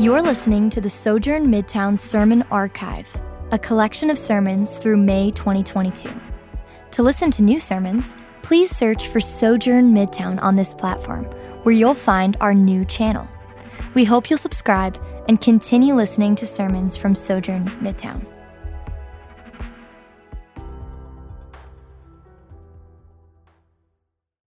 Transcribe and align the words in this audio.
You're 0.00 0.22
listening 0.22 0.70
to 0.70 0.80
the 0.80 0.90
Sojourn 0.90 1.46
Midtown 1.46 1.96
Sermon 1.96 2.42
Archive, 2.50 3.08
a 3.52 3.58
collection 3.58 4.10
of 4.10 4.18
sermons 4.18 4.76
through 4.76 4.96
May 4.96 5.30
2022. 5.30 6.10
To 6.90 7.02
listen 7.04 7.30
to 7.30 7.42
new 7.42 7.60
sermons, 7.60 8.16
please 8.42 8.74
search 8.74 9.06
for 9.06 9.20
Sojourn 9.20 9.94
Midtown 9.94 10.42
on 10.42 10.56
this 10.56 10.74
platform, 10.74 11.26
where 11.62 11.72
you'll 11.72 11.94
find 11.94 12.36
our 12.40 12.52
new 12.52 12.84
channel. 12.84 13.28
We 13.94 14.04
hope 14.04 14.28
you'll 14.28 14.36
subscribe 14.36 15.00
and 15.28 15.40
continue 15.40 15.94
listening 15.94 16.34
to 16.36 16.46
sermons 16.46 16.96
from 16.96 17.14
Sojourn 17.14 17.66
Midtown. 17.80 18.26